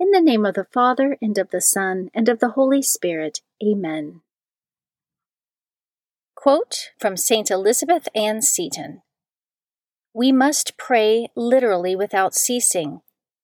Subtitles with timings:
[0.00, 3.40] In the name of the Father, and of the Son, and of the Holy Spirit.
[3.60, 4.20] Amen.
[6.36, 7.50] Quote from St.
[7.50, 9.02] Elizabeth Ann Seton
[10.14, 13.00] We must pray literally without ceasing,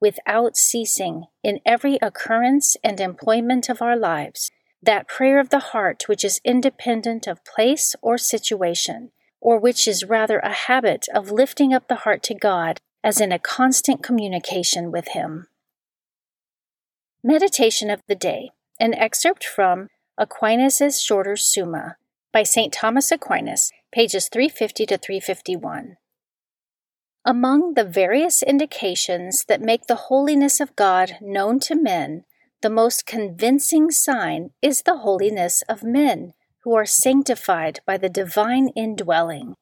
[0.00, 6.04] without ceasing, in every occurrence and employment of our lives, that prayer of the heart
[6.06, 9.10] which is independent of place or situation,
[9.40, 13.32] or which is rather a habit of lifting up the heart to God as in
[13.32, 15.48] a constant communication with Him.
[17.28, 21.96] Meditation of the Day, an excerpt from Aquinas' Shorter Summa
[22.32, 22.72] by St.
[22.72, 25.96] Thomas Aquinas, pages 350 to 351.
[27.24, 32.22] Among the various indications that make the holiness of God known to men,
[32.62, 36.32] the most convincing sign is the holiness of men
[36.62, 39.56] who are sanctified by the divine indwelling.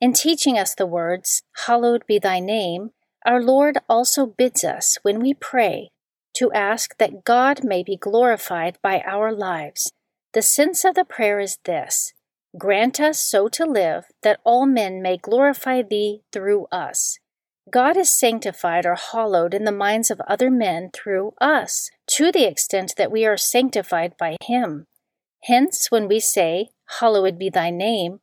[0.00, 2.92] In teaching us the words, Hallowed be thy name,
[3.26, 5.90] our Lord also bids us, when we pray,
[6.34, 9.92] to ask that God may be glorified by our lives.
[10.32, 12.12] The sense of the prayer is this
[12.58, 17.18] Grant us so to live that all men may glorify Thee through us.
[17.70, 22.44] God is sanctified or hallowed in the minds of other men through us, to the
[22.44, 24.86] extent that we are sanctified by Him.
[25.44, 26.68] Hence, when we say,
[27.00, 28.20] Hallowed be Thy name,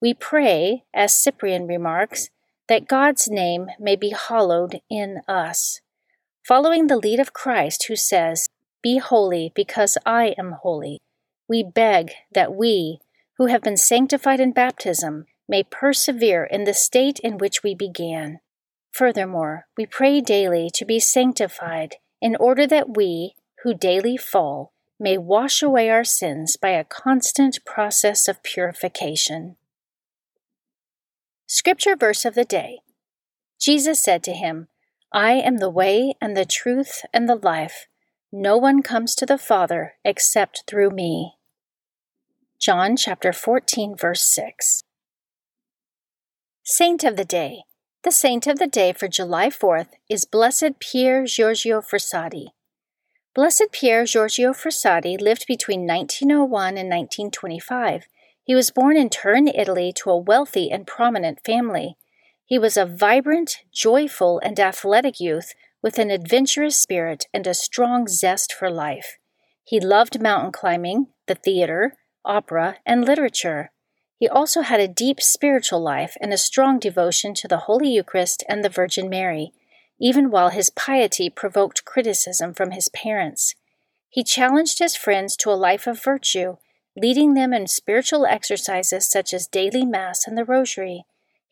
[0.00, 2.28] we pray, as Cyprian remarks,
[2.68, 5.80] that God's name may be hallowed in us
[6.46, 8.46] following the lead of Christ, who says,
[8.82, 11.00] Be holy because I am holy.
[11.48, 13.00] We beg that we,
[13.36, 18.38] who have been sanctified in baptism, may persevere in the state in which we began.
[18.92, 25.18] Furthermore, we pray daily to be sanctified, in order that we, who daily fall, may
[25.18, 29.56] wash away our sins by a constant process of purification.
[31.46, 32.78] Scripture verse of the day
[33.58, 34.68] Jesus said to him,
[35.12, 37.86] I am the way and the truth and the life.
[38.32, 41.34] No one comes to the Father except through me.
[42.58, 44.82] John chapter 14 verse 6.
[46.64, 47.62] Saint of the Day.
[48.02, 52.48] The saint of the day for July 4th is Blessed Pier Giorgio Frassati.
[53.34, 58.06] Blessed Pier Giorgio Frassati lived between 1901 and 1925.
[58.42, 61.96] He was born in Turin, Italy, to a wealthy and prominent family.
[62.46, 65.52] He was a vibrant, joyful, and athletic youth
[65.82, 69.18] with an adventurous spirit and a strong zest for life.
[69.64, 73.72] He loved mountain climbing, the theater, opera, and literature.
[74.16, 78.44] He also had a deep spiritual life and a strong devotion to the Holy Eucharist
[78.48, 79.52] and the Virgin Mary,
[80.00, 83.54] even while his piety provoked criticism from his parents.
[84.08, 86.58] He challenged his friends to a life of virtue,
[86.96, 91.04] leading them in spiritual exercises such as daily Mass and the Rosary.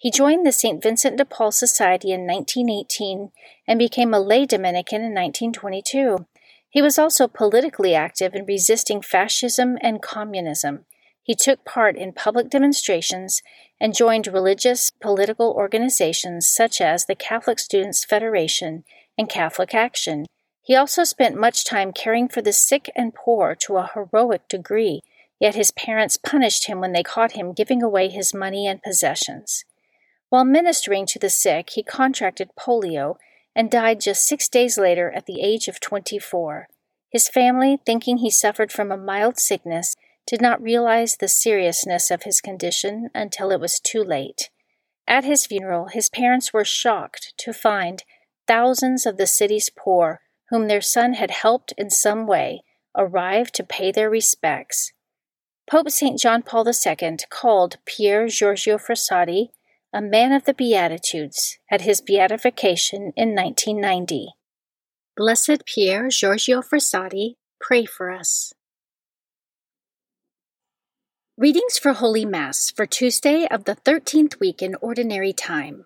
[0.04, 0.82] He joined the St.
[0.82, 3.30] Vincent de Paul Society in 1918
[3.66, 6.26] and became a lay Dominican in 1922.
[6.68, 10.84] He was also politically active in resisting fascism and communism.
[11.22, 13.40] He took part in public demonstrations
[13.80, 18.84] and joined religious political organizations such as the Catholic Students Federation
[19.16, 20.26] and Catholic Action.
[20.60, 25.00] He also spent much time caring for the sick and poor to a heroic degree,
[25.40, 29.64] yet his parents punished him when they caught him giving away his money and possessions.
[30.34, 33.18] While ministering to the sick, he contracted polio
[33.54, 36.66] and died just six days later at the age of 24.
[37.08, 39.94] His family, thinking he suffered from a mild sickness,
[40.26, 44.50] did not realize the seriousness of his condition until it was too late.
[45.06, 48.02] At his funeral, his parents were shocked to find
[48.48, 50.20] thousands of the city's poor,
[50.50, 52.64] whom their son had helped in some way,
[52.96, 54.92] arrive to pay their respects.
[55.70, 56.18] Pope St.
[56.18, 59.50] John Paul II called Pier Giorgio Frassati
[59.94, 64.30] a man of the Beatitudes at his beatification in 1990.
[65.16, 68.52] Blessed Pier Giorgio Frassati, pray for us.
[71.38, 75.84] Readings for Holy Mass for Tuesday of the 13th week in Ordinary Time.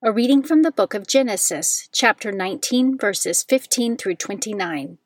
[0.00, 4.98] A reading from the book of Genesis, chapter 19, verses 15 through 29.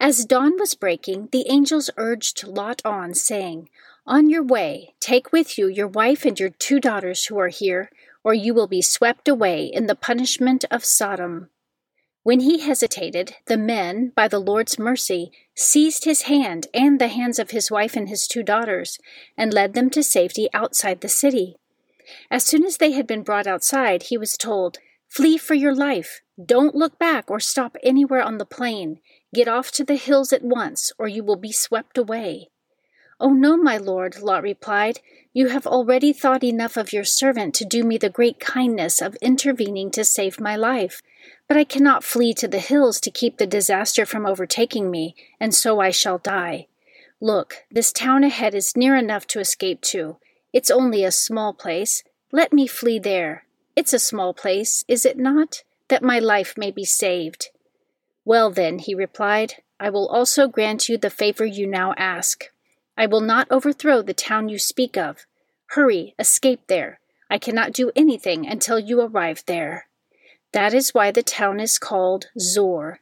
[0.00, 3.68] As dawn was breaking, the angels urged Lot on, saying,
[4.06, 7.88] On your way, take with you your wife and your two daughters who are here,
[8.24, 11.50] or you will be swept away in the punishment of Sodom.
[12.24, 17.38] When he hesitated, the men, by the Lord's mercy, seized his hand and the hands
[17.38, 18.98] of his wife and his two daughters,
[19.36, 21.56] and led them to safety outside the city.
[22.30, 24.78] As soon as they had been brought outside, he was told,
[25.08, 26.22] Flee for your life.
[26.44, 29.00] Don't look back or stop anywhere on the plain.
[29.34, 32.51] Get off to the hills at once, or you will be swept away.
[33.22, 34.98] Oh, no, my lord, Lot replied.
[35.32, 39.14] You have already thought enough of your servant to do me the great kindness of
[39.22, 41.02] intervening to save my life.
[41.46, 45.54] But I cannot flee to the hills to keep the disaster from overtaking me, and
[45.54, 46.66] so I shall die.
[47.20, 50.16] Look, this town ahead is near enough to escape to.
[50.52, 52.02] It's only a small place.
[52.32, 53.44] Let me flee there.
[53.76, 55.62] It's a small place, is it not?
[55.86, 57.50] That my life may be saved.
[58.24, 62.51] Well, then, he replied, I will also grant you the favor you now ask.
[63.02, 65.26] I will not overthrow the town you speak of.
[65.70, 67.00] Hurry, escape there.
[67.28, 69.88] I cannot do anything until you arrive there.
[70.52, 73.00] That is why the town is called Zoar.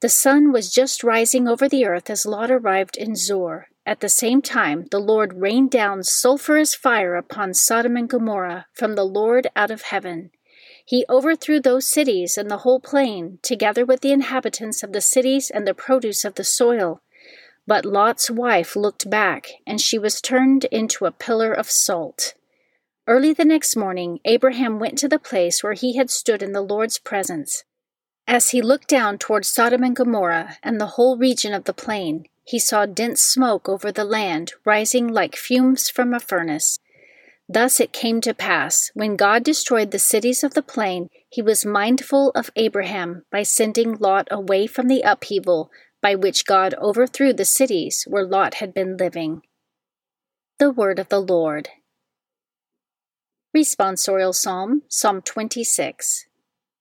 [0.00, 3.68] The sun was just rising over the earth as Lot arrived in Zoar.
[3.84, 8.94] At the same time, the Lord rained down sulphurous fire upon Sodom and Gomorrah from
[8.94, 10.30] the Lord out of heaven.
[10.82, 15.50] He overthrew those cities and the whole plain, together with the inhabitants of the cities
[15.50, 17.02] and the produce of the soil.
[17.70, 22.34] But Lot's wife looked back, and she was turned into a pillar of salt.
[23.06, 26.62] Early the next morning, Abraham went to the place where he had stood in the
[26.62, 27.62] Lord's presence.
[28.26, 32.24] As he looked down toward Sodom and Gomorrah and the whole region of the plain,
[32.42, 36.76] he saw dense smoke over the land rising like fumes from a furnace.
[37.48, 41.64] Thus it came to pass, when God destroyed the cities of the plain, he was
[41.64, 45.70] mindful of Abraham by sending Lot away from the upheaval
[46.02, 49.42] by which God overthrew the cities where Lot had been living.
[50.58, 51.68] The Word of the Lord.
[53.56, 56.26] Responsorial Psalm, Psalm 26.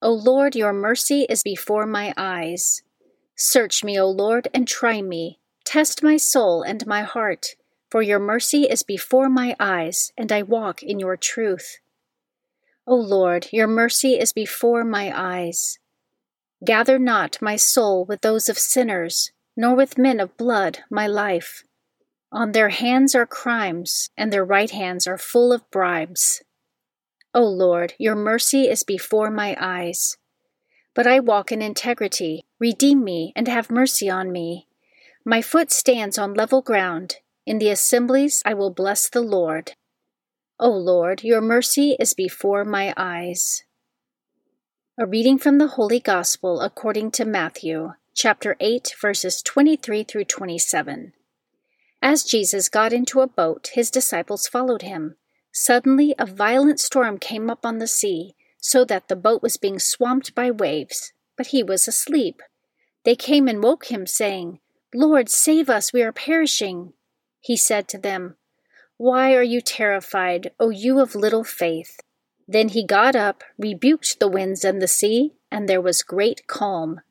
[0.02, 2.84] O Lord, your mercy is before my eyes.
[3.36, 5.40] Search me, O Lord, and try me.
[5.66, 7.56] Test my soul and my heart,
[7.90, 11.80] for your mercy is before my eyes, and I walk in your truth.
[12.86, 15.80] O Lord, your mercy is before my eyes.
[16.64, 21.64] Gather not my soul with those of sinners, nor with men of blood my life.
[22.32, 26.44] On their hands are crimes, and their right hands are full of bribes.
[27.34, 30.18] O Lord, your mercy is before my eyes.
[30.94, 32.44] But I walk in integrity.
[32.60, 34.68] Redeem me and have mercy on me.
[35.26, 37.18] My foot stands on level ground.
[37.46, 39.74] In the assemblies I will bless the Lord.
[40.60, 43.64] O Lord, your mercy is before my eyes.
[45.02, 51.14] A reading from the Holy Gospel according to Matthew, chapter 8, verses 23 through 27.
[52.02, 55.16] As Jesus got into a boat, his disciples followed him.
[55.54, 59.80] Suddenly, a violent storm came up on the sea, so that the boat was being
[59.80, 62.42] swamped by waves, but he was asleep.
[63.06, 64.60] They came and woke him, saying,
[64.94, 66.92] Lord, save us, we are perishing.
[67.40, 68.36] He said to them,
[68.98, 72.02] Why are you terrified, O you of little faith?
[72.52, 77.02] Then he got up, rebuked the winds and the sea, and there was great calm.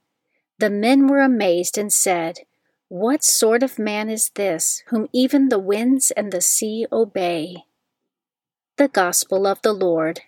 [0.58, 2.40] The men were amazed and said,
[2.88, 7.58] What sort of man is this, whom even the winds and the sea obey?
[8.78, 10.22] The Gospel of the Lord.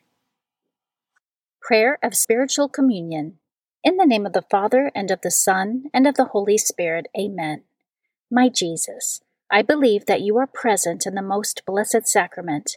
[1.61, 3.41] Prayer of Spiritual Communion.
[3.83, 7.09] In the name of the Father, and of the Son, and of the Holy Spirit,
[7.19, 7.65] Amen.
[8.31, 12.77] My Jesus, I believe that you are present in the most blessed sacrament.